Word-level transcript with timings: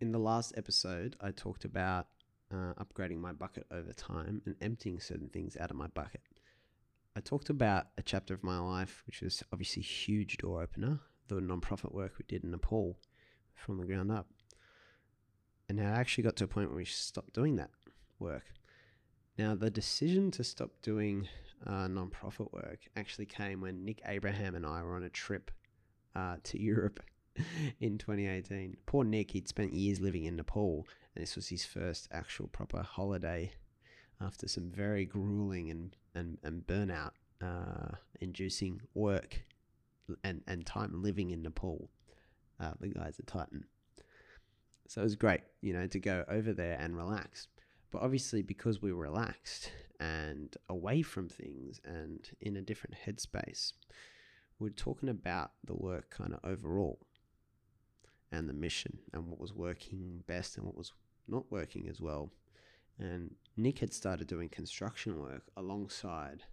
in 0.00 0.12
the 0.12 0.18
last 0.18 0.52
episode, 0.56 1.16
I 1.20 1.30
talked 1.30 1.64
about 1.64 2.06
uh, 2.52 2.74
upgrading 2.74 3.18
my 3.18 3.32
bucket 3.32 3.66
over 3.70 3.92
time 3.92 4.42
and 4.46 4.54
emptying 4.60 5.00
certain 5.00 5.28
things 5.28 5.56
out 5.58 5.70
of 5.70 5.76
my 5.76 5.88
bucket. 5.88 6.22
I 7.16 7.20
talked 7.20 7.50
about 7.50 7.88
a 7.98 8.02
chapter 8.02 8.32
of 8.32 8.44
my 8.44 8.58
life, 8.58 9.02
which 9.06 9.22
was 9.22 9.42
obviously 9.52 9.82
huge 9.82 10.36
door 10.38 10.62
opener, 10.62 11.00
the 11.26 11.36
nonprofit 11.36 11.92
work 11.92 12.12
we 12.18 12.24
did 12.28 12.44
in 12.44 12.52
Nepal 12.52 12.96
from 13.54 13.78
the 13.78 13.86
ground 13.86 14.12
up. 14.12 14.28
And 15.68 15.80
I 15.80 15.84
actually 15.84 16.24
got 16.24 16.36
to 16.36 16.44
a 16.44 16.48
point 16.48 16.68
where 16.68 16.76
we 16.76 16.84
stopped 16.84 17.34
doing 17.34 17.56
that 17.56 17.70
work. 18.18 18.44
Now, 19.36 19.54
the 19.54 19.70
decision 19.70 20.30
to 20.32 20.44
stop 20.44 20.70
doing 20.80 21.28
uh, 21.66 21.88
nonprofit 21.88 22.52
work 22.52 22.78
actually 22.96 23.26
came 23.26 23.60
when 23.60 23.84
Nick 23.84 24.00
Abraham 24.06 24.54
and 24.54 24.64
I 24.64 24.82
were 24.82 24.96
on 24.96 25.02
a 25.02 25.10
trip 25.10 25.50
uh, 26.14 26.36
to 26.44 26.60
Europe 26.60 27.00
in 27.80 27.98
2018. 27.98 28.76
Poor 28.86 29.04
Nick, 29.04 29.32
he'd 29.32 29.48
spent 29.48 29.72
years 29.72 30.00
living 30.00 30.24
in 30.24 30.36
Nepal, 30.36 30.86
and 31.14 31.22
this 31.22 31.36
was 31.36 31.48
his 31.48 31.64
first 31.64 32.08
actual 32.12 32.48
proper 32.48 32.82
holiday 32.82 33.52
after 34.20 34.48
some 34.48 34.70
very 34.70 35.04
grueling 35.04 35.70
and, 35.70 35.96
and, 36.14 36.38
and 36.42 36.66
burnout 36.66 37.12
uh, 37.40 37.94
inducing 38.20 38.80
work 38.94 39.44
and, 40.24 40.42
and 40.46 40.66
time 40.66 41.02
living 41.02 41.30
in 41.30 41.42
Nepal. 41.42 41.88
Uh, 42.60 42.72
the 42.80 42.88
guy's 42.88 43.18
a 43.18 43.22
titan. 43.22 43.64
So 44.88 45.02
it 45.02 45.04
was 45.04 45.16
great, 45.16 45.42
you 45.60 45.72
know, 45.72 45.86
to 45.86 46.00
go 46.00 46.24
over 46.28 46.52
there 46.52 46.76
and 46.80 46.96
relax. 46.96 47.46
But 47.90 48.02
obviously, 48.02 48.42
because 48.42 48.82
we 48.82 48.92
were 48.92 49.02
relaxed 49.02 49.70
and 50.00 50.54
away 50.68 51.02
from 51.02 51.28
things 51.28 51.80
and 51.84 52.28
in 52.40 52.56
a 52.56 52.62
different 52.62 52.96
headspace, 53.06 53.72
we're 54.58 54.70
talking 54.70 55.08
about 55.08 55.52
the 55.64 55.74
work 55.74 56.10
kind 56.10 56.34
of 56.34 56.40
overall 56.42 56.98
and 58.32 58.48
the 58.48 58.54
mission 58.54 58.98
and 59.12 59.26
what 59.26 59.40
was 59.40 59.54
working 59.54 60.22
best 60.26 60.56
and 60.56 60.66
what 60.66 60.76
was 60.76 60.92
not 61.26 61.50
working 61.50 61.88
as 61.88 62.00
well. 62.00 62.30
And 62.98 63.34
Nick 63.56 63.78
had 63.78 63.92
started 63.92 64.26
doing 64.26 64.48
construction 64.48 65.20
work 65.20 65.42
alongside, 65.56 66.44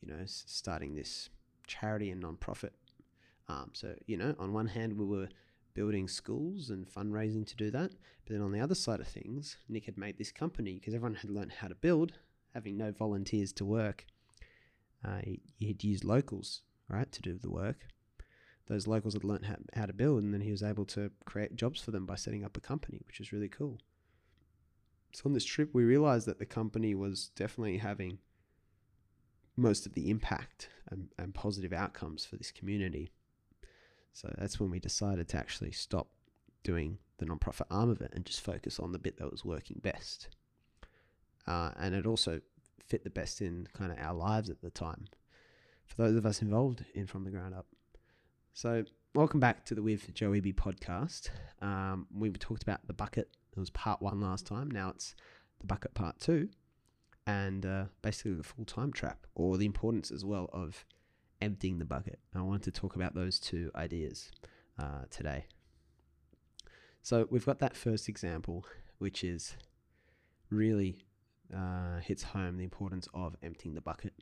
you 0.00 0.08
know, 0.08 0.22
starting 0.26 0.94
this 0.94 1.28
charity 1.66 2.10
and 2.10 2.22
nonprofit. 2.22 2.70
Um, 3.48 3.70
so, 3.72 3.94
you 4.06 4.16
know, 4.16 4.34
on 4.38 4.52
one 4.52 4.68
hand, 4.68 4.96
we 4.98 5.04
were 5.04 5.28
building 5.74 6.08
schools 6.08 6.70
and 6.70 6.88
fundraising 6.88 7.46
to 7.46 7.56
do 7.56 7.70
that. 7.70 7.92
But 8.24 8.32
then 8.32 8.42
on 8.42 8.52
the 8.52 8.60
other 8.60 8.74
side 8.74 9.00
of 9.00 9.06
things, 9.06 9.56
Nick 9.68 9.84
had 9.84 9.98
made 9.98 10.18
this 10.18 10.32
company 10.32 10.74
because 10.74 10.94
everyone 10.94 11.16
had 11.16 11.30
learned 11.30 11.52
how 11.52 11.68
to 11.68 11.74
build, 11.74 12.12
having 12.54 12.76
no 12.76 12.90
volunteers 12.90 13.52
to 13.54 13.64
work. 13.64 14.06
Uh, 15.04 15.18
he, 15.22 15.40
he'd 15.58 15.84
used 15.84 16.04
locals, 16.04 16.62
right, 16.88 17.12
to 17.12 17.22
do 17.22 17.38
the 17.38 17.50
work 17.50 17.86
those 18.66 18.86
locals 18.86 19.14
had 19.14 19.24
learned 19.24 19.46
how, 19.46 19.56
how 19.74 19.86
to 19.86 19.92
build, 19.92 20.22
and 20.22 20.34
then 20.34 20.40
he 20.40 20.50
was 20.50 20.62
able 20.62 20.84
to 20.86 21.10
create 21.24 21.56
jobs 21.56 21.80
for 21.80 21.90
them 21.90 22.06
by 22.06 22.16
setting 22.16 22.44
up 22.44 22.56
a 22.56 22.60
company, 22.60 23.00
which 23.06 23.20
is 23.20 23.32
really 23.32 23.48
cool. 23.48 23.78
So 25.12 25.22
on 25.26 25.32
this 25.32 25.44
trip, 25.44 25.70
we 25.72 25.84
realized 25.84 26.26
that 26.26 26.38
the 26.38 26.46
company 26.46 26.94
was 26.94 27.30
definitely 27.36 27.78
having 27.78 28.18
most 29.56 29.86
of 29.86 29.94
the 29.94 30.10
impact 30.10 30.68
and, 30.90 31.08
and 31.18 31.34
positive 31.34 31.72
outcomes 31.72 32.24
for 32.24 32.36
this 32.36 32.50
community. 32.50 33.10
So 34.12 34.34
that's 34.36 34.60
when 34.60 34.70
we 34.70 34.78
decided 34.78 35.28
to 35.28 35.36
actually 35.38 35.72
stop 35.72 36.08
doing 36.62 36.98
the 37.18 37.26
nonprofit 37.26 37.66
arm 37.70 37.88
of 37.88 38.00
it 38.00 38.12
and 38.14 38.26
just 38.26 38.40
focus 38.40 38.78
on 38.78 38.92
the 38.92 38.98
bit 38.98 39.18
that 39.18 39.30
was 39.30 39.44
working 39.44 39.80
best. 39.82 40.28
Uh, 41.46 41.70
and 41.78 41.94
it 41.94 42.06
also 42.06 42.40
fit 42.84 43.04
the 43.04 43.10
best 43.10 43.40
in 43.40 43.68
kind 43.72 43.92
of 43.92 43.98
our 43.98 44.14
lives 44.14 44.50
at 44.50 44.60
the 44.60 44.70
time 44.70 45.06
for 45.86 46.02
those 46.02 46.16
of 46.16 46.26
us 46.26 46.42
involved 46.42 46.84
in 46.94 47.06
From 47.06 47.24
the 47.24 47.30
Ground 47.30 47.54
Up. 47.54 47.66
So, 48.56 48.84
welcome 49.14 49.38
back 49.38 49.66
to 49.66 49.74
the 49.74 49.82
With 49.82 50.14
Joe 50.14 50.30
Eby 50.30 50.54
podcast. 50.54 51.28
Um, 51.60 52.06
we 52.10 52.30
talked 52.30 52.62
about 52.62 52.86
the 52.86 52.94
bucket. 52.94 53.28
It 53.54 53.60
was 53.60 53.68
part 53.68 54.00
one 54.00 54.18
last 54.22 54.46
time. 54.46 54.70
Now 54.70 54.88
it's 54.88 55.14
the 55.60 55.66
bucket 55.66 55.92
part 55.92 56.18
two, 56.20 56.48
and 57.26 57.66
uh, 57.66 57.84
basically 58.00 58.32
the 58.32 58.42
full 58.42 58.64
time 58.64 58.94
trap, 58.94 59.26
or 59.34 59.58
the 59.58 59.66
importance 59.66 60.10
as 60.10 60.24
well 60.24 60.48
of 60.54 60.86
emptying 61.42 61.78
the 61.78 61.84
bucket. 61.84 62.18
I 62.34 62.40
wanted 62.40 62.62
to 62.62 62.70
talk 62.70 62.96
about 62.96 63.14
those 63.14 63.38
two 63.38 63.70
ideas 63.76 64.30
uh, 64.78 65.04
today. 65.10 65.44
So, 67.02 67.28
we've 67.30 67.44
got 67.44 67.58
that 67.58 67.76
first 67.76 68.08
example, 68.08 68.64
which 68.96 69.22
is 69.22 69.54
really 70.48 70.96
uh, 71.54 71.98
hits 71.98 72.22
home 72.22 72.56
the 72.56 72.64
importance 72.64 73.06
of 73.12 73.36
emptying 73.42 73.74
the 73.74 73.82
bucket. 73.82 74.14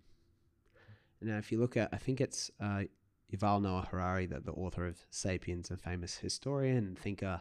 Now, 1.21 1.39
if 1.39 1.53
you 1.53 1.61
look 1.61 1.77
at, 1.77 1.89
I 1.93 1.99
think 1.99 2.21
it's 2.21 2.51
uh, 2.61 2.83
Yuval 3.35 3.63
Noah 3.63 3.89
Harari, 3.91 4.27
the, 4.27 4.41
the 4.41 4.53
author 4.53 4.87
of 4.87 4.99
Sapiens, 5.11 5.71
a 5.71 5.77
famous 5.77 6.17
historian 6.17 6.79
and 6.79 6.99
thinker 6.99 7.41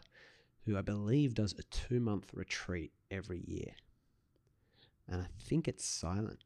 who 0.65 0.77
I 0.77 0.81
believe 0.81 1.33
does 1.33 1.53
a 1.53 1.63
two 1.63 1.99
month 1.99 2.29
retreat 2.33 2.91
every 3.11 3.43
year. 3.45 3.73
And 5.07 5.21
I 5.21 5.27
think 5.39 5.67
it's 5.67 5.85
silent. 5.85 6.43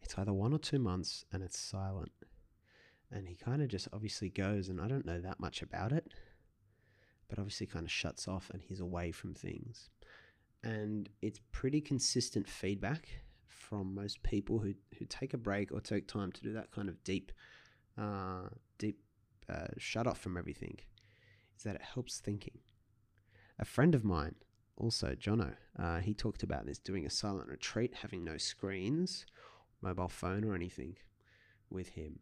It's 0.00 0.16
either 0.16 0.32
one 0.32 0.52
or 0.52 0.58
two 0.58 0.78
months 0.78 1.24
and 1.32 1.42
it's 1.42 1.58
silent. 1.58 2.12
And 3.10 3.26
he 3.26 3.34
kind 3.34 3.62
of 3.62 3.68
just 3.68 3.88
obviously 3.92 4.28
goes, 4.28 4.68
and 4.68 4.80
I 4.80 4.86
don't 4.86 5.06
know 5.06 5.20
that 5.20 5.40
much 5.40 5.62
about 5.62 5.92
it, 5.92 6.12
but 7.28 7.38
obviously 7.38 7.66
kind 7.66 7.84
of 7.84 7.90
shuts 7.90 8.28
off 8.28 8.50
and 8.52 8.62
he's 8.62 8.80
away 8.80 9.12
from 9.12 9.34
things. 9.34 9.90
And 10.62 11.08
it's 11.22 11.40
pretty 11.52 11.80
consistent 11.80 12.48
feedback 12.48 13.08
from 13.46 13.94
most 13.94 14.22
people 14.22 14.58
who, 14.58 14.74
who 14.98 15.04
take 15.06 15.34
a 15.34 15.38
break 15.38 15.72
or 15.72 15.80
take 15.80 16.06
time 16.06 16.32
to 16.32 16.42
do 16.42 16.52
that 16.52 16.70
kind 16.70 16.88
of 16.88 17.02
deep 17.02 17.32
uh, 17.98 18.48
deep 18.78 18.98
uh, 19.48 19.66
shut 19.76 20.06
off 20.06 20.18
from 20.18 20.36
everything 20.36 20.78
is 21.56 21.64
that 21.64 21.74
it 21.74 21.82
helps 21.82 22.18
thinking. 22.18 22.58
A 23.58 23.64
friend 23.64 23.94
of 23.94 24.04
mine, 24.04 24.36
also 24.76 25.14
Jono, 25.14 25.54
uh, 25.78 25.98
he 25.98 26.14
talked 26.14 26.42
about 26.42 26.66
this 26.66 26.78
doing 26.78 27.04
a 27.04 27.10
silent 27.10 27.48
retreat, 27.48 27.94
having 28.02 28.24
no 28.24 28.36
screens, 28.36 29.26
mobile 29.82 30.08
phone, 30.08 30.44
or 30.44 30.54
anything 30.54 30.96
with 31.70 31.90
him. 31.90 32.20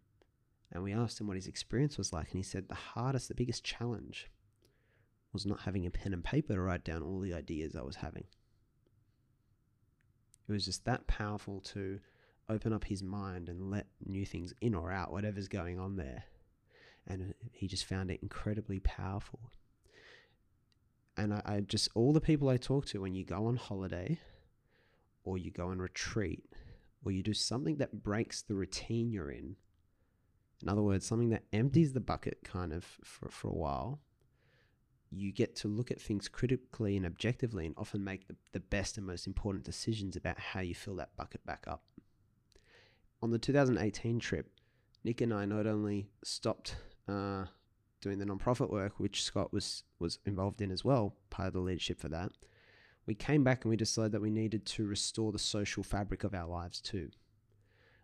And 0.72 0.82
we 0.82 0.92
asked 0.92 1.20
him 1.20 1.26
what 1.26 1.36
his 1.36 1.46
experience 1.46 1.98
was 1.98 2.12
like, 2.12 2.28
and 2.30 2.38
he 2.38 2.42
said 2.42 2.68
the 2.68 2.74
hardest, 2.74 3.28
the 3.28 3.34
biggest 3.34 3.64
challenge 3.64 4.30
was 5.32 5.46
not 5.46 5.60
having 5.60 5.86
a 5.86 5.90
pen 5.90 6.12
and 6.14 6.24
paper 6.24 6.54
to 6.54 6.60
write 6.60 6.84
down 6.84 7.02
all 7.02 7.20
the 7.20 7.34
ideas 7.34 7.76
I 7.76 7.82
was 7.82 7.96
having. 7.96 8.24
It 10.48 10.52
was 10.52 10.64
just 10.64 10.84
that 10.84 11.06
powerful 11.06 11.60
to 11.60 12.00
open 12.48 12.72
up 12.72 12.84
his 12.84 13.02
mind 13.02 13.48
and 13.48 13.70
let 13.70 13.86
new 14.04 14.24
things 14.24 14.54
in 14.60 14.74
or 14.74 14.92
out, 14.92 15.12
whatever's 15.12 15.48
going 15.48 15.78
on 15.78 15.96
there. 15.96 16.24
And 17.06 17.22
uh, 17.22 17.34
he 17.52 17.66
just 17.66 17.84
found 17.84 18.10
it 18.10 18.20
incredibly 18.22 18.80
powerful. 18.80 19.50
And 21.16 21.34
I, 21.34 21.42
I 21.44 21.60
just, 21.60 21.88
all 21.94 22.12
the 22.12 22.20
people 22.20 22.48
I 22.48 22.56
talk 22.56 22.86
to, 22.86 23.00
when 23.00 23.14
you 23.14 23.24
go 23.24 23.46
on 23.46 23.56
holiday 23.56 24.18
or 25.24 25.38
you 25.38 25.50
go 25.50 25.68
on 25.68 25.78
retreat 25.78 26.44
or 27.04 27.12
you 27.12 27.22
do 27.22 27.34
something 27.34 27.76
that 27.76 28.02
breaks 28.02 28.42
the 28.42 28.54
routine 28.54 29.10
you're 29.10 29.30
in, 29.30 29.56
in 30.62 30.68
other 30.68 30.82
words, 30.82 31.06
something 31.06 31.30
that 31.30 31.44
empties 31.52 31.92
the 31.92 32.00
bucket 32.00 32.38
kind 32.44 32.72
of 32.72 32.84
for, 33.04 33.28
for 33.28 33.48
a 33.48 33.54
while, 33.54 34.00
you 35.10 35.32
get 35.32 35.54
to 35.56 35.68
look 35.68 35.90
at 35.90 36.00
things 36.00 36.28
critically 36.28 36.96
and 36.96 37.06
objectively 37.06 37.66
and 37.66 37.74
often 37.76 38.02
make 38.02 38.26
the, 38.26 38.36
the 38.52 38.60
best 38.60 38.96
and 38.96 39.06
most 39.06 39.26
important 39.26 39.64
decisions 39.64 40.16
about 40.16 40.38
how 40.38 40.60
you 40.60 40.74
fill 40.74 40.96
that 40.96 41.14
bucket 41.16 41.44
back 41.46 41.64
up 41.68 41.84
on 43.22 43.30
the 43.30 43.38
2018 43.38 44.18
trip, 44.18 44.50
Nick 45.04 45.20
and 45.20 45.32
I 45.32 45.44
not 45.44 45.66
only 45.66 46.08
stopped 46.24 46.76
uh, 47.08 47.46
doing 48.00 48.18
the 48.18 48.24
nonprofit 48.24 48.70
work, 48.70 48.98
which 48.98 49.22
Scott 49.22 49.52
was 49.52 49.84
was 49.98 50.18
involved 50.26 50.60
in 50.60 50.70
as 50.70 50.84
well, 50.84 51.14
part 51.30 51.48
of 51.48 51.54
the 51.54 51.60
leadership 51.60 52.00
for 52.00 52.08
that. 52.08 52.32
We 53.06 53.14
came 53.14 53.44
back 53.44 53.64
and 53.64 53.70
we 53.70 53.76
decided 53.76 54.12
that 54.12 54.20
we 54.20 54.30
needed 54.30 54.66
to 54.66 54.86
restore 54.86 55.32
the 55.32 55.38
social 55.38 55.82
fabric 55.82 56.24
of 56.24 56.34
our 56.34 56.46
lives 56.46 56.80
too. 56.80 57.10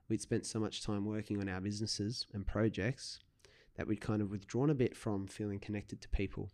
We'd 0.09 0.21
spent 0.21 0.47
so 0.47 0.61
much 0.61 0.83
time 0.83 1.05
working 1.05 1.41
on 1.41 1.49
our 1.49 1.61
businesses 1.61 2.27
and 2.33 2.47
projects 2.47 3.19
that 3.77 3.87
we'd 3.87 4.01
kind 4.01 4.23
of 4.23 4.31
withdrawn 4.31 4.71
a 4.71 4.75
bit 4.75 4.97
from 4.97 5.27
feeling 5.27 5.59
connected 5.59 6.01
to 6.03 6.09
people. 6.09 6.51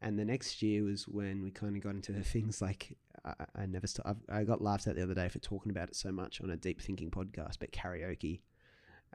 And 0.00 0.18
the 0.18 0.24
next 0.24 0.62
year 0.62 0.84
was 0.84 1.08
when 1.08 1.42
we 1.42 1.50
kind 1.50 1.76
of 1.76 1.82
got 1.82 1.94
into 1.94 2.12
things 2.22 2.62
like 2.62 2.96
I, 3.24 3.32
I 3.56 3.66
never 3.66 3.86
stop. 3.86 4.16
I 4.28 4.44
got 4.44 4.62
laughed 4.62 4.86
at 4.86 4.96
the 4.96 5.02
other 5.02 5.14
day 5.14 5.28
for 5.28 5.38
talking 5.38 5.70
about 5.70 5.88
it 5.88 5.96
so 5.96 6.12
much 6.12 6.40
on 6.40 6.50
a 6.50 6.56
deep 6.56 6.80
thinking 6.80 7.10
podcast, 7.10 7.58
but 7.58 7.72
karaoke. 7.72 8.40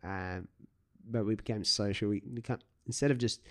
Um, 0.04 0.48
but 1.10 1.26
we 1.26 1.36
became 1.36 1.64
social. 1.64 2.10
We 2.10 2.22
become, 2.22 2.60
instead 2.86 3.12
of 3.12 3.18
just 3.18 3.42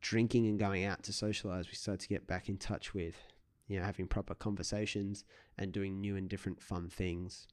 drinking 0.00 0.46
and 0.46 0.58
going 0.58 0.84
out 0.84 1.02
to 1.04 1.12
socialize, 1.12 1.68
we 1.68 1.74
started 1.74 2.00
to 2.00 2.08
get 2.08 2.26
back 2.26 2.48
in 2.48 2.58
touch 2.58 2.94
with, 2.94 3.16
you 3.68 3.78
know, 3.78 3.84
having 3.84 4.06
proper 4.06 4.34
conversations 4.34 5.24
and 5.58 5.72
doing 5.72 6.00
new 6.00 6.16
and 6.16 6.28
different 6.28 6.62
fun 6.62 6.88
things. 6.88 7.46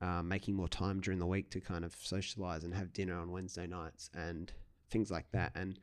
Uh, 0.00 0.22
making 0.22 0.54
more 0.54 0.68
time 0.68 1.00
during 1.00 1.18
the 1.18 1.26
week 1.26 1.48
to 1.48 1.60
kind 1.60 1.82
of 1.82 1.94
socialize 1.98 2.62
and 2.62 2.74
have 2.74 2.92
dinner 2.92 3.18
on 3.18 3.30
Wednesday 3.30 3.66
nights 3.66 4.10
and 4.12 4.52
things 4.90 5.10
like 5.10 5.30
that. 5.32 5.52
And 5.54 5.78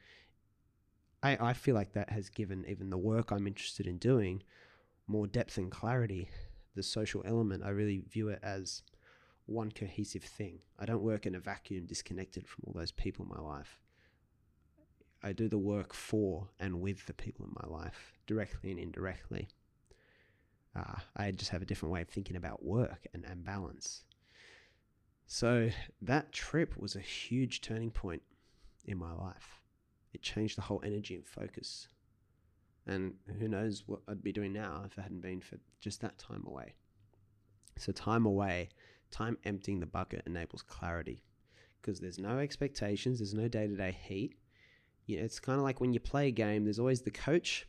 I, 1.23 1.37
I 1.39 1.53
feel 1.53 1.73
like 1.73 1.93
that 1.93 2.09
has 2.11 2.29
given 2.29 2.65
even 2.67 2.89
the 2.89 2.97
work 2.97 3.31
I'm 3.31 3.47
interested 3.47 3.87
in 3.87 3.97
doing 3.97 4.43
more 5.11 5.27
depth 5.27 5.57
and 5.57 5.69
clarity, 5.69 6.29
the 6.75 6.83
social 6.83 7.21
element, 7.25 7.63
I 7.63 7.69
really 7.69 8.03
view 8.09 8.29
it 8.29 8.39
as 8.41 8.81
one 9.45 9.71
cohesive 9.71 10.23
thing. 10.23 10.59
I 10.79 10.85
don't 10.85 11.03
work 11.03 11.25
in 11.25 11.35
a 11.35 11.39
vacuum 11.39 11.85
disconnected 11.85 12.47
from 12.47 12.63
all 12.65 12.73
those 12.73 12.91
people 12.91 13.25
in 13.25 13.29
my 13.29 13.41
life. 13.41 13.77
I 15.21 15.33
do 15.33 15.49
the 15.49 15.57
work 15.57 15.93
for 15.93 16.47
and 16.59 16.81
with 16.81 17.05
the 17.05 17.13
people 17.13 17.45
in 17.45 17.53
my 17.61 17.77
life, 17.77 18.13
directly 18.25 18.71
and 18.71 18.79
indirectly. 18.79 19.49
Uh, 20.75 20.95
I 21.17 21.31
just 21.31 21.51
have 21.51 21.61
a 21.61 21.65
different 21.65 21.91
way 21.91 22.01
of 22.01 22.09
thinking 22.09 22.37
about 22.37 22.63
work 22.63 23.05
and, 23.13 23.25
and 23.25 23.43
balance. 23.43 24.03
So 25.27 25.69
that 26.01 26.31
trip 26.31 26.77
was 26.77 26.95
a 26.95 27.01
huge 27.01 27.61
turning 27.61 27.91
point 27.91 28.21
in 28.85 28.97
my 28.97 29.13
life. 29.13 29.61
It 30.13 30.21
changed 30.21 30.57
the 30.57 30.61
whole 30.61 30.81
energy 30.83 31.15
and 31.15 31.25
focus. 31.25 31.89
And 32.87 33.13
who 33.39 33.47
knows 33.47 33.83
what 33.85 34.01
I'd 34.07 34.23
be 34.23 34.31
doing 34.31 34.53
now 34.53 34.83
if 34.85 34.97
it 34.97 35.01
hadn't 35.01 35.21
been 35.21 35.41
for 35.41 35.57
just 35.79 36.01
that 36.01 36.17
time 36.17 36.43
away. 36.47 36.73
So, 37.77 37.91
time 37.91 38.25
away, 38.25 38.69
time 39.11 39.37
emptying 39.45 39.79
the 39.79 39.85
bucket 39.85 40.23
enables 40.25 40.61
clarity 40.61 41.23
because 41.81 41.99
there's 41.99 42.19
no 42.19 42.39
expectations, 42.39 43.19
there's 43.19 43.33
no 43.33 43.47
day 43.47 43.67
to 43.67 43.75
day 43.75 43.97
heat. 44.03 44.35
You 45.05 45.17
know, 45.17 45.23
it's 45.23 45.39
kind 45.39 45.57
of 45.57 45.63
like 45.63 45.81
when 45.81 45.93
you 45.93 45.99
play 45.99 46.27
a 46.27 46.31
game, 46.31 46.63
there's 46.63 46.79
always 46.79 47.01
the 47.01 47.11
coach 47.11 47.67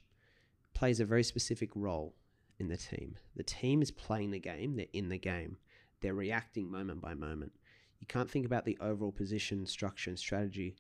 plays 0.75 1.01
a 1.01 1.05
very 1.05 1.23
specific 1.23 1.71
role 1.75 2.15
in 2.59 2.69
the 2.69 2.77
team. 2.77 3.17
The 3.37 3.43
team 3.43 3.83
is 3.83 3.91
playing 3.91 4.31
the 4.31 4.39
game, 4.39 4.77
they're 4.77 4.87
in 4.93 5.09
the 5.09 5.19
game, 5.19 5.57
they're 6.01 6.15
reacting 6.15 6.71
moment 6.71 7.01
by 7.01 7.15
moment. 7.15 7.53
You 8.01 8.07
can't 8.07 8.31
think 8.31 8.47
about 8.47 8.65
the 8.65 8.79
overall 8.81 9.13
position, 9.13 9.67
structure, 9.67 10.11
and 10.11 10.19
strategy 10.19 10.77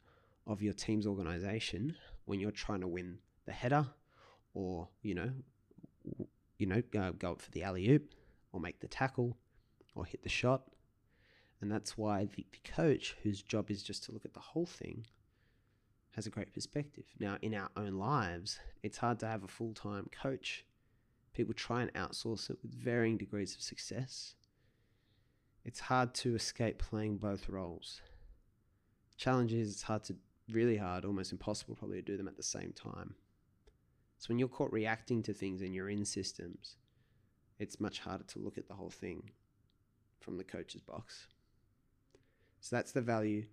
of 0.46 0.62
your 0.62 0.72
team's 0.72 1.06
organization 1.06 1.94
when 2.24 2.40
you're 2.40 2.50
trying 2.50 2.80
to 2.80 2.88
win 2.88 3.18
the 3.46 3.52
header 3.52 3.86
or, 4.54 4.88
you 5.02 5.14
know, 5.14 5.30
you 6.58 6.66
know, 6.66 6.82
go, 6.92 7.12
go 7.12 7.32
up 7.32 7.42
for 7.42 7.50
the 7.50 7.62
alley 7.62 7.88
oop 7.90 8.14
or 8.52 8.60
make 8.60 8.80
the 8.80 8.88
tackle 8.88 9.36
or 9.94 10.04
hit 10.04 10.22
the 10.22 10.28
shot. 10.28 10.62
And 11.60 11.70
that's 11.70 11.96
why 11.96 12.24
the, 12.24 12.46
the 12.50 12.70
coach, 12.70 13.16
whose 13.22 13.42
job 13.42 13.70
is 13.70 13.82
just 13.82 14.04
to 14.04 14.12
look 14.12 14.24
at 14.24 14.34
the 14.34 14.40
whole 14.40 14.66
thing, 14.66 15.06
has 16.10 16.26
a 16.26 16.30
great 16.30 16.52
perspective. 16.52 17.04
Now, 17.18 17.38
in 17.40 17.54
our 17.54 17.70
own 17.76 17.94
lives, 17.94 18.58
it's 18.82 18.98
hard 18.98 19.18
to 19.20 19.26
have 19.26 19.44
a 19.44 19.48
full 19.48 19.72
time 19.72 20.08
coach. 20.10 20.64
People 21.32 21.54
try 21.54 21.82
and 21.82 21.92
outsource 21.94 22.50
it 22.50 22.58
with 22.62 22.74
varying 22.74 23.16
degrees 23.16 23.54
of 23.54 23.62
success. 23.62 24.34
It's 25.64 25.80
hard 25.80 26.12
to 26.14 26.34
escape 26.34 26.78
playing 26.78 27.18
both 27.18 27.48
roles. 27.48 28.02
Challenge 29.16 29.52
is 29.52 29.72
it's 29.72 29.82
hard 29.82 30.04
to, 30.04 30.16
really 30.50 30.76
hard, 30.76 31.04
almost 31.04 31.32
impossible 31.32 31.76
probably 31.76 31.98
to 31.98 32.02
do 32.02 32.16
them 32.16 32.28
at 32.28 32.36
the 32.36 32.42
same 32.42 32.72
time. 32.72 33.14
So 34.22 34.28
when 34.28 34.38
you're 34.38 34.46
caught 34.46 34.72
reacting 34.72 35.20
to 35.24 35.34
things 35.34 35.62
and 35.62 35.74
you're 35.74 35.90
in 35.90 36.04
systems, 36.04 36.76
it's 37.58 37.80
much 37.80 37.98
harder 37.98 38.22
to 38.22 38.38
look 38.38 38.56
at 38.56 38.68
the 38.68 38.74
whole 38.74 38.88
thing 38.88 39.30
from 40.20 40.38
the 40.38 40.44
coach's 40.44 40.80
box. 40.80 41.26
So 42.60 42.76
that's 42.76 42.92
the 42.92 43.00
value 43.00 43.46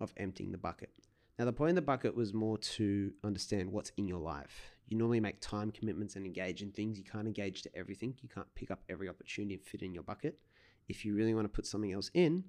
of 0.00 0.12
emptying 0.16 0.50
the 0.50 0.58
bucket. 0.58 0.90
Now, 1.38 1.44
the 1.44 1.52
point 1.52 1.68
in 1.68 1.74
the 1.76 1.80
bucket 1.80 2.16
was 2.16 2.34
more 2.34 2.58
to 2.58 3.12
understand 3.22 3.70
what's 3.70 3.92
in 3.98 4.08
your 4.08 4.18
life. 4.18 4.72
You 4.88 4.98
normally 4.98 5.20
make 5.20 5.40
time 5.40 5.70
commitments 5.70 6.16
and 6.16 6.26
engage 6.26 6.60
in 6.60 6.72
things. 6.72 6.98
You 6.98 7.04
can't 7.04 7.28
engage 7.28 7.62
to 7.62 7.70
everything. 7.76 8.16
You 8.20 8.28
can't 8.28 8.52
pick 8.56 8.72
up 8.72 8.82
every 8.88 9.08
opportunity 9.08 9.54
and 9.54 9.62
fit 9.62 9.82
in 9.82 9.94
your 9.94 10.02
bucket. 10.02 10.40
If 10.88 11.04
you 11.04 11.14
really 11.14 11.34
want 11.34 11.44
to 11.44 11.56
put 11.56 11.66
something 11.66 11.92
else 11.92 12.10
in 12.14 12.42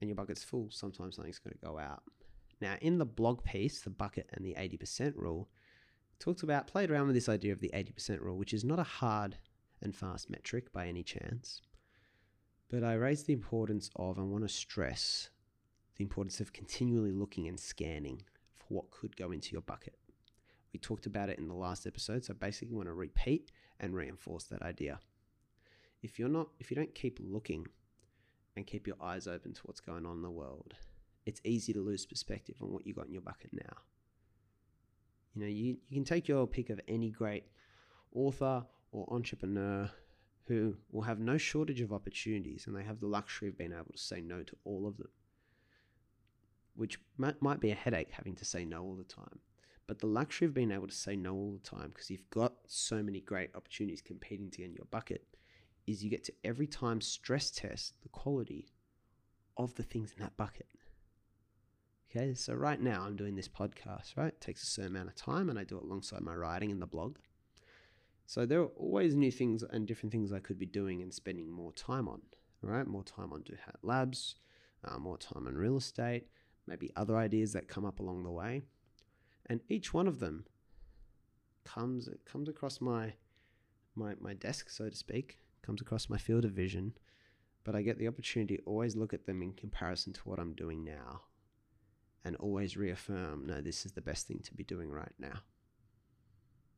and 0.00 0.10
your 0.10 0.16
bucket's 0.16 0.42
full, 0.42 0.70
sometimes 0.72 1.14
something's 1.14 1.38
going 1.38 1.54
to 1.54 1.64
go 1.64 1.78
out. 1.78 2.02
Now, 2.60 2.74
in 2.80 2.98
the 2.98 3.06
blog 3.06 3.44
piece, 3.44 3.80
the 3.80 3.90
bucket 3.90 4.28
and 4.32 4.44
the 4.44 4.54
80% 4.54 5.12
rule, 5.14 5.48
talks 6.18 6.42
about, 6.42 6.66
played 6.66 6.90
around 6.90 7.06
with 7.06 7.14
this 7.14 7.28
idea 7.28 7.52
of 7.52 7.60
the 7.60 7.70
80% 7.74 8.20
rule, 8.20 8.36
which 8.36 8.54
is 8.54 8.64
not 8.64 8.78
a 8.78 8.84
hard 8.84 9.38
and 9.82 9.94
fast 9.94 10.30
metric 10.30 10.72
by 10.72 10.86
any 10.86 11.02
chance. 11.02 11.62
But 12.68 12.82
I 12.82 12.94
raised 12.94 13.26
the 13.26 13.32
importance 13.32 13.90
of, 13.96 14.18
I 14.18 14.22
want 14.22 14.42
to 14.42 14.48
stress 14.48 15.30
the 15.96 16.04
importance 16.04 16.40
of 16.40 16.52
continually 16.52 17.12
looking 17.12 17.46
and 17.48 17.58
scanning 17.58 18.22
for 18.54 18.66
what 18.68 18.90
could 18.90 19.16
go 19.16 19.30
into 19.30 19.52
your 19.52 19.62
bucket. 19.62 19.96
We 20.72 20.80
talked 20.80 21.06
about 21.06 21.30
it 21.30 21.38
in 21.38 21.48
the 21.48 21.54
last 21.54 21.86
episode, 21.86 22.24
so 22.24 22.34
I 22.34 22.36
basically 22.44 22.74
want 22.74 22.88
to 22.88 22.92
repeat 22.92 23.50
and 23.80 23.94
reinforce 23.94 24.44
that 24.44 24.62
idea. 24.62 24.98
If 26.02 26.18
you're 26.18 26.28
not 26.28 26.48
if 26.60 26.70
you 26.70 26.76
don't 26.76 26.94
keep 26.94 27.18
looking 27.20 27.66
and 28.56 28.66
keep 28.66 28.86
your 28.86 28.96
eyes 29.00 29.26
open 29.26 29.54
to 29.54 29.60
what's 29.64 29.80
going 29.80 30.04
on 30.04 30.16
in 30.16 30.22
the 30.22 30.30
world, 30.30 30.74
it's 31.24 31.40
easy 31.44 31.72
to 31.72 31.80
lose 31.80 32.04
perspective 32.04 32.56
on 32.60 32.72
what 32.72 32.86
you 32.86 32.94
got 32.94 33.06
in 33.06 33.12
your 33.12 33.22
bucket 33.22 33.50
now. 33.52 33.76
You 35.36 35.42
know, 35.42 35.48
you, 35.48 35.76
you 35.88 35.94
can 35.94 36.04
take 36.04 36.26
your 36.26 36.46
pick 36.46 36.70
of 36.70 36.80
any 36.88 37.10
great 37.10 37.44
author 38.12 38.64
or 38.90 39.06
entrepreneur 39.12 39.88
who 40.48 40.76
will 40.90 41.02
have 41.02 41.20
no 41.20 41.36
shortage 41.36 41.80
of 41.80 41.92
opportunities 41.92 42.66
and 42.66 42.74
they 42.74 42.82
have 42.82 42.98
the 42.98 43.06
luxury 43.06 43.48
of 43.48 43.58
being 43.58 43.72
able 43.72 43.92
to 43.92 43.98
say 43.98 44.20
no 44.20 44.42
to 44.42 44.56
all 44.64 44.88
of 44.88 44.96
them 44.96 45.08
which 46.76 47.00
might, 47.16 47.40
might 47.42 47.60
be 47.60 47.70
a 47.70 47.74
headache 47.74 48.10
having 48.12 48.34
to 48.36 48.44
say 48.44 48.64
no 48.64 48.82
all 48.82 48.94
the 48.94 49.04
time. 49.04 49.40
But 49.86 49.98
the 49.98 50.06
luxury 50.06 50.46
of 50.46 50.54
being 50.54 50.70
able 50.70 50.88
to 50.88 50.94
say 50.94 51.16
no 51.16 51.34
all 51.34 51.52
the 51.52 51.68
time, 51.68 51.88
because 51.88 52.10
you've 52.10 52.28
got 52.30 52.54
so 52.66 53.02
many 53.02 53.20
great 53.20 53.50
opportunities 53.54 54.02
competing 54.02 54.50
to 54.50 54.58
get 54.58 54.66
in 54.66 54.74
your 54.74 54.86
bucket, 54.90 55.24
is 55.86 56.02
you 56.02 56.10
get 56.10 56.24
to 56.24 56.32
every 56.44 56.66
time 56.66 57.00
stress 57.00 57.50
test 57.50 57.94
the 58.02 58.08
quality 58.08 58.66
of 59.56 59.74
the 59.76 59.82
things 59.82 60.12
in 60.16 60.22
that 60.22 60.36
bucket. 60.36 60.66
Okay, 62.16 62.32
so 62.32 62.54
right 62.54 62.80
now 62.80 63.02
I'm 63.02 63.14
doing 63.14 63.34
this 63.34 63.48
podcast, 63.48 64.16
right? 64.16 64.28
It 64.28 64.40
takes 64.40 64.62
a 64.62 64.66
certain 64.66 64.92
amount 64.92 65.08
of 65.08 65.16
time 65.16 65.50
and 65.50 65.58
I 65.58 65.64
do 65.64 65.76
it 65.76 65.82
alongside 65.82 66.22
my 66.22 66.34
writing 66.34 66.70
in 66.70 66.80
the 66.80 66.86
blog. 66.86 67.18
So 68.24 68.46
there 68.46 68.60
are 68.60 68.68
always 68.68 69.14
new 69.14 69.30
things 69.30 69.62
and 69.62 69.86
different 69.86 70.12
things 70.12 70.32
I 70.32 70.38
could 70.38 70.58
be 70.58 70.64
doing 70.64 71.02
and 71.02 71.12
spending 71.12 71.50
more 71.50 71.72
time 71.72 72.08
on, 72.08 72.22
right? 72.62 72.86
More 72.86 73.04
time 73.04 73.34
on 73.34 73.42
Duhat 73.42 73.76
Labs, 73.82 74.36
uh, 74.82 74.98
more 74.98 75.18
time 75.18 75.46
on 75.46 75.56
real 75.56 75.76
estate, 75.76 76.28
maybe 76.66 76.90
other 76.96 77.18
ideas 77.18 77.52
that 77.52 77.68
come 77.68 77.84
up 77.84 78.00
along 78.00 78.22
the 78.22 78.30
way. 78.30 78.62
And 79.44 79.60
each 79.68 79.92
one 79.92 80.08
of 80.08 80.18
them 80.18 80.46
comes 81.66 82.08
comes 82.24 82.48
across 82.48 82.80
my 82.80 83.12
my 83.94 84.14
my 84.20 84.32
desk, 84.32 84.70
so 84.70 84.88
to 84.88 84.96
speak, 84.96 85.38
comes 85.60 85.82
across 85.82 86.08
my 86.08 86.16
field 86.16 86.46
of 86.46 86.52
vision, 86.52 86.94
but 87.62 87.74
I 87.74 87.82
get 87.82 87.98
the 87.98 88.08
opportunity 88.08 88.56
to 88.56 88.62
always 88.62 88.96
look 88.96 89.12
at 89.12 89.26
them 89.26 89.42
in 89.42 89.52
comparison 89.52 90.14
to 90.14 90.20
what 90.22 90.38
I'm 90.38 90.54
doing 90.54 90.82
now 90.82 91.25
and 92.26 92.34
always 92.36 92.76
reaffirm, 92.76 93.46
no, 93.46 93.60
this 93.60 93.86
is 93.86 93.92
the 93.92 94.00
best 94.00 94.26
thing 94.26 94.40
to 94.40 94.52
be 94.52 94.64
doing 94.64 94.90
right 94.90 95.12
now. 95.18 95.38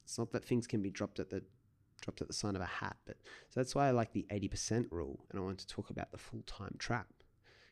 It's 0.04 0.18
not 0.18 0.30
that 0.32 0.44
things 0.44 0.66
can 0.66 0.82
be 0.82 0.90
dropped 0.90 1.18
at 1.18 1.30
the 1.30 1.42
dropped 2.02 2.20
at 2.20 2.28
the 2.28 2.34
sign 2.34 2.54
of 2.54 2.62
a 2.62 2.66
hat, 2.66 2.96
but 3.06 3.16
so 3.48 3.58
that's 3.58 3.74
why 3.74 3.88
I 3.88 3.90
like 3.90 4.12
the 4.12 4.24
80% 4.30 4.86
rule 4.92 5.24
and 5.30 5.40
I 5.40 5.42
want 5.42 5.58
to 5.58 5.66
talk 5.66 5.90
about 5.90 6.12
the 6.12 6.18
full-time 6.18 6.76
trap 6.78 7.08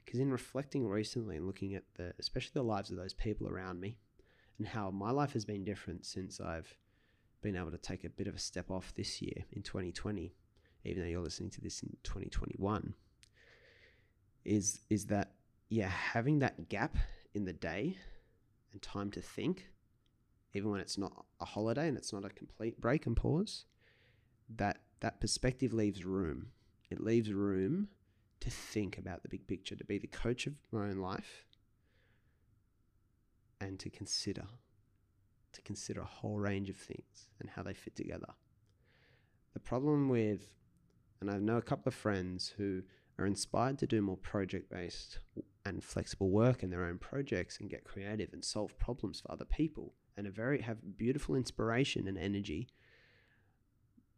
because 0.05 0.19
in 0.19 0.33
reflecting 0.33 0.89
recently 0.89 1.37
and 1.37 1.47
looking 1.47 1.75
at 1.75 1.85
the, 1.97 2.13
especially 2.19 2.53
the 2.55 2.63
lives 2.63 2.91
of 2.91 2.97
those 2.97 3.15
people 3.15 3.47
around 3.47 3.81
me, 3.81 3.99
and 4.59 4.67
how 4.67 4.91
my 4.91 5.11
life 5.11 5.35
has 5.35 5.45
been 5.45 5.65
different 5.65 6.07
since 6.07 6.41
I've 6.41 6.77
been 7.43 7.57
able 7.57 7.71
to 7.71 7.79
take 7.79 8.05
a 8.05 8.09
bit 8.09 8.27
of 8.27 8.35
a 8.35 8.39
step 8.39 8.71
off 8.71 8.95
this 8.97 9.21
year 9.21 9.45
in 9.53 9.63
2020, 9.63 10.35
even 10.85 11.03
though 11.03 11.09
you're 11.09 11.21
listening 11.21 11.51
to 11.51 11.61
this 11.61 11.83
in 11.83 11.91
2021, 12.05 12.95
is 14.45 14.81
is 14.89 15.07
that 15.07 15.33
yeah, 15.69 15.89
having 15.89 16.39
that 16.39 16.69
gap 16.69 16.97
in 17.37 17.45
the 17.45 17.53
day 17.53 17.99
and 18.73 18.81
time 18.81 19.11
to 19.11 19.21
think, 19.21 19.69
even 20.55 20.71
when 20.71 20.81
it's 20.81 20.97
not 20.97 21.27
a 21.39 21.45
holiday 21.45 21.87
and 21.87 21.97
it's 21.99 22.13
not 22.13 22.25
a 22.25 22.31
complete 22.31 22.81
break 22.81 23.05
and 23.07 23.15
pause, 23.15 23.67
that 24.57 24.79
that 25.01 25.21
perspective 25.21 25.75
leaves 25.75 26.05
room. 26.05 26.49
It 26.91 26.99
leaves 26.99 27.31
room 27.31 27.89
to 28.41 28.49
think 28.49 28.97
about 28.97 29.23
the 29.23 29.29
big 29.29 29.47
picture, 29.47 29.77
to 29.77 29.85
be 29.85 29.99
the 29.99 30.07
coach 30.07 30.47
of 30.47 30.55
my 30.73 30.89
own 30.89 30.97
life, 30.97 31.45
and 33.61 33.79
to 33.81 33.91
consider, 33.91 34.47
to 35.53 35.61
consider 35.61 36.01
a 36.01 36.07
whole 36.07 36.39
range 36.39 36.71
of 36.71 36.77
things 36.77 37.29
and 37.39 37.51
how 37.51 37.63
they 37.63 37.75
fit 37.75 37.97
together. 37.97 38.33
The 39.53 39.61
problem 39.61 40.09
with, 40.09 40.55
and 41.21 41.31
I 41.31 41.37
know 41.37 41.59
a 41.59 41.63
couple 41.63 41.89
of 41.89 41.95
friends 41.95 42.55
who 42.57 42.83
are 43.19 43.27
inspired 43.27 43.79
to 43.81 43.87
do 43.87 44.01
more 44.01 44.17
project 44.17 44.71
based 44.71 45.19
and 45.67 45.85
flexible 45.85 46.31
work 46.31 46.63
in 46.63 46.71
their 46.71 46.85
own 46.85 46.99
projects 46.99 47.59
and 47.61 47.71
get 47.71 47.85
creative 47.85 48.33
and 48.33 48.45
solve 48.45 48.79
problems 48.79 49.21
for 49.21 49.31
other 49.31 49.45
people 49.45 49.95
and 50.17 50.27
very 50.33 50.63
have 50.63 50.97
beautiful 50.97 51.35
inspiration 51.35 52.09
and 52.09 52.17
energy 52.17 52.69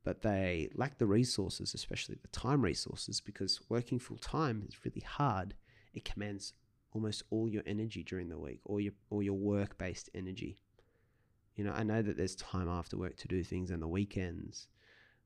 but 0.08 0.22
they 0.22 0.70
lack 0.74 0.96
the 0.96 1.06
resources, 1.06 1.74
especially 1.74 2.16
the 2.22 2.28
time 2.28 2.62
resources, 2.62 3.20
because 3.20 3.60
working 3.68 3.98
full 3.98 4.16
time 4.16 4.64
is 4.66 4.82
really 4.82 5.02
hard. 5.02 5.52
It 5.92 6.06
commands 6.06 6.54
almost 6.92 7.24
all 7.28 7.46
your 7.46 7.62
energy 7.66 8.02
during 8.02 8.30
the 8.30 8.38
week, 8.38 8.60
or 8.64 8.80
your 8.80 8.94
or 9.10 9.22
your 9.22 9.34
work 9.34 9.76
based 9.76 10.08
energy. 10.14 10.56
You 11.56 11.64
know, 11.64 11.72
I 11.72 11.82
know 11.82 12.00
that 12.00 12.16
there's 12.16 12.36
time 12.36 12.70
after 12.70 12.96
work 12.96 13.18
to 13.18 13.28
do 13.28 13.44
things 13.44 13.70
and 13.70 13.82
the 13.82 13.86
weekends, 13.86 14.68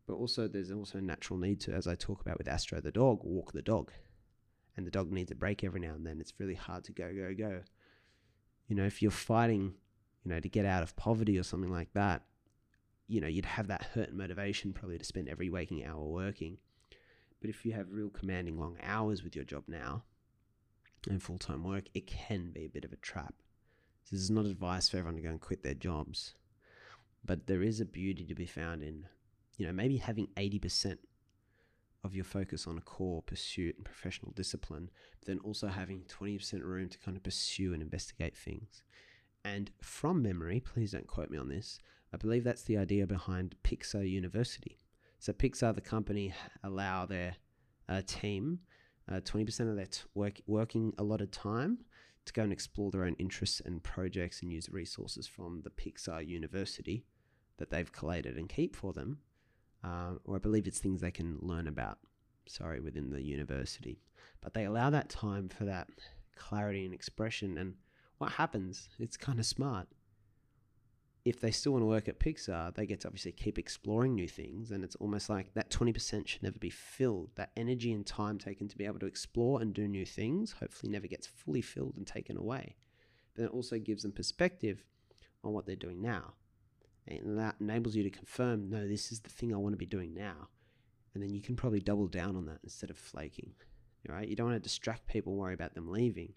but 0.09 0.15
also 0.15 0.49
there's 0.49 0.73
also 0.73 0.99
a 0.99 1.03
natural 1.03 1.39
need 1.39 1.61
to, 1.61 1.73
as 1.73 1.87
I 1.87 1.95
talk 1.95 2.21
about 2.21 2.39
with 2.39 2.49
Astro 2.49 2.81
the 2.81 2.91
dog, 2.91 3.21
walk 3.23 3.53
the 3.53 3.63
dog. 3.63 3.93
And 4.77 4.87
the 4.87 4.91
dog 4.91 5.13
needs 5.13 5.31
a 5.31 5.35
break 5.35 5.63
every 5.65 5.81
now 5.81 5.93
and 5.93 6.07
then. 6.07 6.19
It's 6.21 6.33
really 6.39 6.55
hard 6.55 6.85
to 6.85 6.93
go, 6.93 7.13
go, 7.13 7.35
go. 7.35 7.61
You 8.69 8.77
know, 8.77 8.85
if 8.85 9.03
you're 9.03 9.11
fighting, 9.11 9.75
you 10.25 10.31
know, 10.31 10.41
to 10.41 10.49
get 10.49 10.65
out 10.65 10.83
of 10.83 10.97
poverty 10.97 11.39
or 11.39 11.43
something 11.43 11.71
like 11.71 11.93
that, 11.93 12.23
you 13.07 13.21
know, 13.21 13.27
you'd 13.27 13.45
have 13.45 13.67
that 13.69 13.83
hurt 13.95 14.15
motivation 14.15 14.73
probably 14.73 14.97
to 14.97 15.05
spend 15.05 15.29
every 15.29 15.51
waking 15.51 15.85
hour 15.85 16.03
working. 16.03 16.57
But 17.41 17.51
if 17.51 17.67
you 17.67 17.73
have 17.73 17.91
real 17.91 18.09
commanding 18.09 18.59
long 18.59 18.77
hours 18.83 19.23
with 19.23 19.35
your 19.35 19.45
job 19.45 19.65
now 19.67 20.05
and 21.09 21.23
full 21.23 21.39
time 21.39 21.65
work, 21.65 21.85
it 21.93 22.07
can 22.07 22.51
be 22.53 22.65
a 22.65 22.71
bit 22.71 22.85
of 22.85 22.93
a 22.93 22.97
trap 22.97 23.35
This 24.11 24.21
is 24.21 24.31
not 24.31 24.47
advice 24.47 24.89
for 24.89 24.97
everyone 24.97 25.17
to 25.17 25.23
go 25.23 25.29
and 25.31 25.41
quit 25.41 25.63
their 25.63 25.75
jobs, 25.75 26.35
but 27.25 27.47
there 27.47 27.63
is 27.63 27.81
a 27.81 27.85
beauty 27.85 28.25
to 28.25 28.35
be 28.35 28.47
found 28.47 28.83
in, 28.83 29.07
you 29.59 29.67
know, 29.67 29.73
maybe 29.73 29.97
having 29.97 30.29
80% 30.37 30.99
of 32.05 32.15
your 32.15 32.25
focus 32.25 32.67
on 32.67 32.79
a 32.79 32.83
core 32.83 33.23
pursuit 33.23 33.77
and 33.77 33.85
professional 33.85 34.33
discipline, 34.33 34.91
but 35.21 35.27
then 35.27 35.39
also 35.45 35.69
having 35.69 36.03
20% 36.03 36.63
room 36.63 36.89
to 36.89 36.99
kind 36.99 37.17
of 37.17 37.23
pursue 37.23 37.73
and 37.73 37.83
investigate 37.83 38.37
things. 38.37 38.83
And 39.45 39.71
from 39.81 40.23
memory, 40.23 40.61
please 40.61 40.93
don't 40.93 41.07
quote 41.07 41.31
me 41.31 41.39
on 41.39 41.49
this, 41.49 41.79
I 42.13 42.17
believe 42.17 42.45
that's 42.45 42.63
the 42.63 42.77
idea 42.77 43.07
behind 43.07 43.55
Pixar 43.65 44.09
University. 44.09 44.79
So 45.19 45.33
Pixar, 45.33 45.75
the 45.75 45.81
company, 45.81 46.35
allow 46.63 47.07
their 47.07 47.37
uh, 47.89 48.03
team 48.07 48.61
uh, 49.11 49.21
20% 49.21 49.69
of 49.69 49.77
their 49.77 49.87
t- 49.87 50.03
work, 50.15 50.41
working 50.47 50.93
allotted 50.99 51.33
time 51.33 51.79
to 52.25 52.33
go 52.33 52.43
and 52.43 52.53
explore 52.53 52.91
their 52.91 53.05
own 53.05 53.17
interests 53.19 53.61
and 53.65 53.83
projects 53.83 54.43
and 54.43 54.53
use 54.53 54.69
resources 54.71 55.27
from 55.27 55.63
the 55.63 55.71
Pixar 55.71 56.27
University 56.27 57.05
that 57.59 57.71
they've 57.71 57.91
collated 57.91 58.37
and 58.37 58.49
keep 58.49 58.77
for 58.77 58.93
them. 58.93 59.19
Uh, 59.85 60.15
or 60.25 60.37
I 60.37 60.39
believe 60.39 60.67
it's 60.67 60.79
things 60.79 61.01
they 61.01 61.11
can 61.11 61.39
learn 61.41 61.67
about, 61.67 61.99
sorry, 62.47 62.81
within 62.81 63.11
the 63.11 63.23
university. 63.23 64.01
But 64.41 64.55
they 64.55 64.65
allow 64.65 64.91
that 64.91 65.09
time 65.09 65.49
for 65.49 65.65
that 65.65 65.89
clarity 66.37 66.85
and 66.85 66.95
expression. 66.95 67.59
And 67.59 67.75
what 68.19 68.33
happens? 68.33 68.89
It's 68.99 69.17
kind 69.17 69.39
of 69.39 69.47
smart 69.47 69.89
if 71.25 71.41
they 71.41 71.51
still 71.51 71.73
want 71.73 71.83
to 71.83 71.87
work 71.87 72.09
at 72.09 72.19
Pixar, 72.19 72.75
they 72.75 72.87
get 72.87 73.01
to 73.01 73.09
obviously 73.09 73.33
keep 73.33 73.59
exploring 73.59 74.15
new 74.15 74.27
things. 74.27 74.73
And 74.73 74.83
it's 74.83 74.97
almost 74.97 75.31
like 75.31 75.55
that 75.55 75.71
20% 75.71 76.27
should 76.27 76.43
never 76.43 76.59
be 76.59 76.71
filled. 76.71 77.31
That 77.37 77.53
energy 77.57 77.93
and 77.93 78.05
time 78.05 78.39
taken 78.39 78.69
to 78.69 78.77
be 78.77 78.87
able 78.87 78.99
to 79.01 79.07
explore 79.07 79.61
and 79.61 79.73
do 79.73 79.87
new 79.87 80.05
things 80.05 80.53
hopefully 80.53 80.91
never 80.91 81.07
gets 81.07 81.27
fully 81.27 81.63
filled 81.63 81.97
and 81.97 82.07
taken 82.07 82.37
away. 82.37 82.77
But 83.35 83.45
it 83.45 83.51
also 83.51 83.79
gives 83.79 84.03
them 84.03 84.13
perspective 84.13 84.83
on 85.45 85.53
what 85.53 85.65
they're 85.65 85.77
doing 85.77 86.03
now. 86.03 86.35
And 87.07 87.39
that 87.39 87.57
enables 87.61 87.97
you 87.97 88.03
to 88.05 88.11
confirm, 88.11 88.71
no, 88.71 88.87
this 88.87 89.11
is 89.11 89.21
the 89.21 89.31
thing 89.31 89.53
I 89.53 89.59
want 89.59 89.73
to 89.73 89.79
be 89.79 89.87
doing 89.87 90.15
now. 90.15 90.49
And 91.15 91.23
then 91.23 91.31
you 91.31 91.43
can 91.43 91.57
probably 91.57 91.81
double 91.81 92.07
down 92.07 92.37
on 92.37 92.47
that 92.47 92.61
instead 92.63 92.91
of 92.91 92.97
flaking. 92.97 93.53
Right? 94.09 94.29
You 94.29 94.37
don't 94.37 94.49
want 94.49 94.57
to 94.57 94.69
distract 94.69 95.07
people, 95.07 95.37
worry 95.37 95.55
about 95.55 95.75
them 95.75 95.91
leaving. 95.91 96.33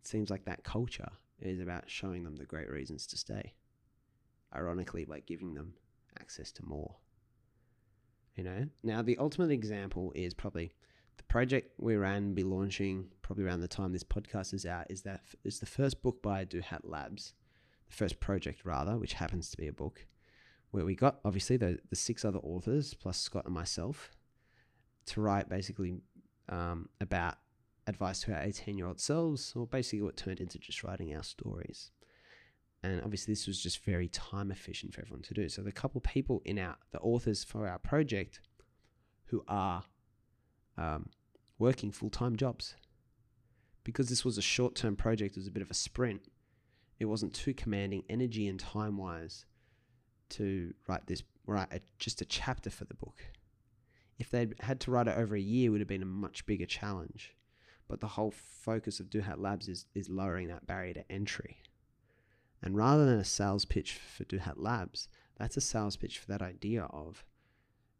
It 0.00 0.06
seems 0.06 0.30
like 0.30 0.44
that 0.44 0.64
culture 0.64 1.10
is 1.40 1.60
about 1.60 1.90
showing 1.90 2.22
them 2.22 2.36
the 2.36 2.44
great 2.44 2.70
reasons 2.70 3.06
to 3.08 3.16
stay 3.16 3.54
ironically 4.54 5.04
by 5.04 5.20
giving 5.20 5.54
them 5.54 5.74
access 6.20 6.52
to 6.52 6.64
more. 6.64 6.96
You 8.36 8.44
know, 8.44 8.66
now 8.82 9.02
the 9.02 9.18
ultimate 9.18 9.50
example 9.50 10.12
is 10.14 10.34
probably 10.34 10.72
the 11.16 11.22
project 11.24 11.72
we 11.78 11.96
ran 11.96 12.34
be 12.34 12.42
launching 12.42 13.08
probably 13.20 13.44
around 13.44 13.60
the 13.60 13.68
time 13.68 13.92
this 13.92 14.04
podcast 14.04 14.54
is 14.54 14.64
out. 14.64 14.86
Is 14.90 15.02
that 15.02 15.20
is 15.44 15.58
the 15.58 15.66
first 15.66 16.02
book 16.02 16.22
by 16.22 16.44
Duhat 16.44 16.80
Labs, 16.84 17.34
first 17.92 18.20
project 18.20 18.64
rather, 18.64 18.96
which 18.98 19.14
happens 19.14 19.50
to 19.50 19.56
be 19.56 19.68
a 19.68 19.72
book, 19.72 20.06
where 20.70 20.84
we 20.84 20.94
got 20.94 21.20
obviously 21.24 21.56
the 21.56 21.78
the 21.90 21.96
six 21.96 22.24
other 22.24 22.40
authors 22.40 22.94
plus 22.94 23.18
Scott 23.18 23.44
and 23.44 23.54
myself 23.54 24.10
to 25.06 25.20
write 25.20 25.48
basically 25.48 25.96
um, 26.48 26.88
about 27.00 27.36
advice 27.86 28.20
to 28.20 28.32
our 28.32 28.42
18 28.42 28.78
year 28.78 28.86
old 28.86 29.00
selves, 29.00 29.52
or 29.56 29.66
basically 29.66 30.02
what 30.02 30.16
turned 30.16 30.40
into 30.40 30.58
just 30.58 30.82
writing 30.84 31.14
our 31.14 31.22
stories 31.22 31.90
and 32.82 33.00
obviously 33.02 33.32
this 33.32 33.46
was 33.46 33.62
just 33.62 33.84
very 33.84 34.08
time 34.08 34.50
efficient 34.50 34.92
for 34.92 35.02
everyone 35.02 35.22
to 35.22 35.34
do. 35.34 35.48
So 35.48 35.62
the 35.62 35.72
couple 35.72 36.00
people 36.00 36.42
in 36.44 36.58
our 36.58 36.76
the 36.90 36.98
authors 36.98 37.44
for 37.44 37.68
our 37.68 37.78
project 37.78 38.40
who 39.26 39.44
are 39.46 39.84
um, 40.76 41.10
working 41.58 41.92
full 41.92 42.10
time 42.10 42.36
jobs 42.36 42.74
because 43.84 44.08
this 44.08 44.24
was 44.24 44.36
a 44.36 44.42
short 44.42 44.74
term 44.74 44.96
project. 44.96 45.36
It 45.36 45.40
was 45.40 45.46
a 45.46 45.52
bit 45.52 45.62
of 45.62 45.70
a 45.70 45.74
sprint. 45.74 46.22
It 47.02 47.08
wasn't 47.08 47.34
too 47.34 47.52
commanding 47.52 48.04
energy 48.08 48.46
and 48.46 48.60
time 48.60 48.96
wise 48.96 49.44
to 50.30 50.72
write 50.86 51.08
this 51.08 51.24
write 51.44 51.72
a, 51.72 51.80
just 51.98 52.20
a 52.20 52.24
chapter 52.24 52.70
for 52.70 52.84
the 52.84 52.94
book. 52.94 53.20
If 54.20 54.30
they'd 54.30 54.54
had 54.60 54.78
to 54.82 54.92
write 54.92 55.08
it 55.08 55.18
over 55.18 55.34
a 55.34 55.40
year, 55.40 55.66
it 55.66 55.70
would 55.70 55.80
have 55.80 55.88
been 55.88 56.04
a 56.04 56.06
much 56.06 56.46
bigger 56.46 56.64
challenge. 56.64 57.34
But 57.88 57.98
the 58.00 58.06
whole 58.06 58.30
focus 58.30 59.00
of 59.00 59.10
Duhat 59.10 59.40
Labs 59.40 59.68
is, 59.68 59.86
is 59.96 60.08
lowering 60.08 60.46
that 60.46 60.68
barrier 60.68 60.94
to 60.94 61.10
entry. 61.10 61.58
And 62.62 62.76
rather 62.76 63.04
than 63.04 63.18
a 63.18 63.24
sales 63.24 63.64
pitch 63.64 63.94
for 63.94 64.22
Duhat 64.22 64.54
Labs, 64.58 65.08
that's 65.36 65.56
a 65.56 65.60
sales 65.60 65.96
pitch 65.96 66.20
for 66.20 66.28
that 66.28 66.40
idea 66.40 66.84
of 66.84 67.24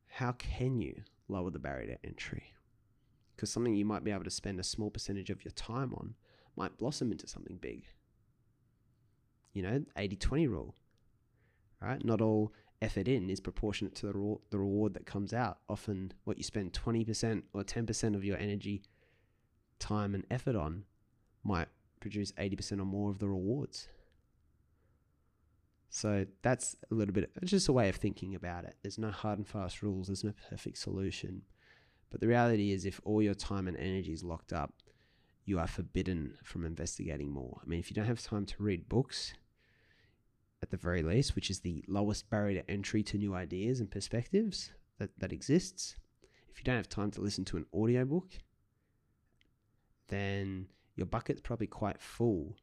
how 0.06 0.30
can 0.30 0.80
you 0.80 1.02
lower 1.26 1.50
the 1.50 1.58
barrier 1.58 1.96
to 1.96 2.06
entry? 2.06 2.52
Because 3.34 3.50
something 3.50 3.74
you 3.74 3.84
might 3.84 4.04
be 4.04 4.12
able 4.12 4.22
to 4.22 4.30
spend 4.30 4.60
a 4.60 4.64
small 4.64 4.90
percentage 4.90 5.30
of 5.30 5.44
your 5.44 5.52
time 5.52 5.92
on 5.92 6.14
might 6.54 6.78
blossom 6.78 7.10
into 7.10 7.26
something 7.26 7.56
big. 7.56 7.82
You 9.52 9.62
know, 9.62 9.84
80 9.96 10.16
20 10.16 10.46
rule, 10.46 10.74
right? 11.80 12.02
Not 12.04 12.20
all 12.20 12.52
effort 12.80 13.06
in 13.06 13.30
is 13.30 13.40
proportionate 13.40 13.94
to 13.96 14.06
the, 14.06 14.36
the 14.50 14.58
reward 14.58 14.94
that 14.94 15.06
comes 15.06 15.32
out. 15.32 15.58
Often, 15.68 16.12
what 16.24 16.38
you 16.38 16.44
spend 16.44 16.72
20% 16.72 17.42
or 17.52 17.62
10% 17.62 18.14
of 18.14 18.24
your 18.24 18.36
energy, 18.38 18.82
time, 19.78 20.14
and 20.14 20.24
effort 20.30 20.56
on 20.56 20.84
might 21.44 21.68
produce 22.00 22.32
80% 22.32 22.80
or 22.80 22.84
more 22.84 23.10
of 23.10 23.18
the 23.18 23.28
rewards. 23.28 23.88
So 25.88 26.24
that's 26.40 26.76
a 26.90 26.94
little 26.94 27.12
bit, 27.12 27.30
it's 27.42 27.50
just 27.50 27.68
a 27.68 27.72
way 27.72 27.88
of 27.90 27.96
thinking 27.96 28.34
about 28.34 28.64
it. 28.64 28.76
There's 28.82 28.98
no 28.98 29.10
hard 29.10 29.38
and 29.38 29.46
fast 29.46 29.82
rules, 29.82 30.06
there's 30.06 30.24
no 30.24 30.32
perfect 30.48 30.78
solution. 30.78 31.42
But 32.10 32.20
the 32.20 32.28
reality 32.28 32.72
is, 32.72 32.84
if 32.84 33.00
all 33.04 33.22
your 33.22 33.34
time 33.34 33.68
and 33.68 33.76
energy 33.76 34.12
is 34.12 34.24
locked 34.24 34.52
up, 34.52 34.72
you 35.44 35.58
are 35.58 35.66
forbidden 35.66 36.34
from 36.42 36.64
investigating 36.64 37.30
more. 37.30 37.60
I 37.62 37.68
mean, 37.68 37.78
if 37.78 37.90
you 37.90 37.94
don't 37.94 38.06
have 38.06 38.22
time 38.22 38.46
to 38.46 38.62
read 38.62 38.88
books, 38.88 39.34
at 40.62 40.70
the 40.70 40.76
very 40.76 41.02
least, 41.02 41.34
which 41.34 41.50
is 41.50 41.60
the 41.60 41.84
lowest 41.88 42.30
barrier 42.30 42.62
to 42.62 42.70
entry 42.70 43.02
to 43.02 43.18
new 43.18 43.34
ideas 43.34 43.80
and 43.80 43.90
perspectives 43.90 44.70
that, 44.98 45.10
that 45.18 45.32
exists, 45.32 45.96
if 46.50 46.58
you 46.58 46.64
don't 46.64 46.76
have 46.76 46.88
time 46.88 47.10
to 47.10 47.20
listen 47.20 47.44
to 47.46 47.56
an 47.56 47.66
audiobook, 47.74 48.30
then 50.08 50.66
your 50.94 51.06
bucket's 51.06 51.40
probably 51.40 51.66
quite 51.66 52.00
full 52.00 52.56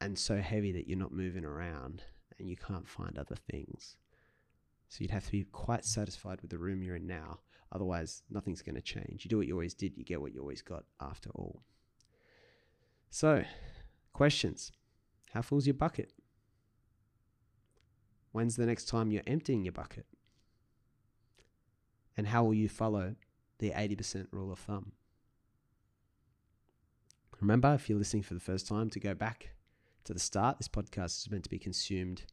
and 0.00 0.18
so 0.18 0.36
heavy 0.38 0.72
that 0.72 0.88
you're 0.88 0.98
not 0.98 1.12
moving 1.12 1.44
around 1.44 2.02
and 2.38 2.48
you 2.48 2.56
can't 2.56 2.88
find 2.88 3.18
other 3.18 3.36
things. 3.50 3.96
So 4.88 4.98
you'd 5.00 5.10
have 5.10 5.26
to 5.26 5.32
be 5.32 5.44
quite 5.44 5.84
satisfied 5.84 6.40
with 6.40 6.50
the 6.50 6.58
room 6.58 6.82
you're 6.82 6.96
in 6.96 7.06
now. 7.06 7.40
Otherwise, 7.72 8.22
nothing's 8.30 8.62
going 8.62 8.76
to 8.76 8.80
change. 8.80 9.24
You 9.24 9.28
do 9.28 9.36
what 9.36 9.46
you 9.46 9.54
always 9.54 9.74
did, 9.74 9.96
you 9.96 10.04
get 10.04 10.20
what 10.20 10.32
you 10.32 10.40
always 10.40 10.62
got 10.62 10.84
after 11.00 11.30
all. 11.30 11.62
So, 13.10 13.44
questions 14.12 14.72
How 15.32 15.42
full's 15.42 15.66
your 15.66 15.74
bucket? 15.74 16.12
When's 18.34 18.56
the 18.56 18.66
next 18.66 18.86
time 18.86 19.12
you're 19.12 19.22
emptying 19.28 19.64
your 19.64 19.70
bucket? 19.70 20.06
And 22.16 22.26
how 22.26 22.42
will 22.42 22.54
you 22.54 22.68
follow 22.68 23.14
the 23.60 23.70
80% 23.70 24.26
rule 24.32 24.50
of 24.50 24.58
thumb? 24.58 24.90
Remember, 27.40 27.74
if 27.74 27.88
you're 27.88 27.96
listening 27.96 28.24
for 28.24 28.34
the 28.34 28.40
first 28.40 28.66
time, 28.66 28.90
to 28.90 28.98
go 28.98 29.14
back 29.14 29.50
to 30.02 30.12
the 30.12 30.18
start. 30.18 30.58
This 30.58 30.66
podcast 30.66 31.20
is 31.20 31.30
meant 31.30 31.44
to 31.44 31.48
be 31.48 31.60
consumed 31.60 32.24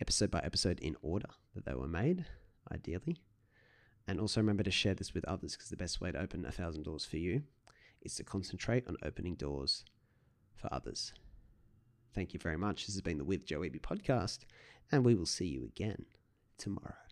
episode 0.00 0.30
by 0.30 0.38
episode 0.44 0.78
in 0.78 0.94
order 1.02 1.30
that 1.56 1.64
they 1.64 1.74
were 1.74 1.88
made, 1.88 2.26
ideally. 2.70 3.16
And 4.06 4.20
also 4.20 4.40
remember 4.40 4.62
to 4.62 4.70
share 4.70 4.94
this 4.94 5.14
with 5.14 5.24
others 5.24 5.56
because 5.56 5.70
the 5.70 5.76
best 5.76 6.00
way 6.00 6.12
to 6.12 6.20
open 6.20 6.46
a 6.46 6.52
thousand 6.52 6.84
doors 6.84 7.04
for 7.04 7.16
you 7.16 7.42
is 8.02 8.14
to 8.14 8.22
concentrate 8.22 8.86
on 8.86 8.96
opening 9.02 9.34
doors 9.34 9.84
for 10.54 10.72
others. 10.72 11.12
Thank 12.14 12.34
you 12.34 12.40
very 12.40 12.56
much. 12.56 12.86
This 12.86 12.94
has 12.94 13.02
been 13.02 13.18
the 13.18 13.24
With 13.24 13.46
Joe 13.46 13.60
Eby 13.60 13.80
podcast, 13.80 14.40
and 14.90 15.04
we 15.04 15.14
will 15.14 15.26
see 15.26 15.46
you 15.46 15.64
again 15.64 16.06
tomorrow. 16.58 17.09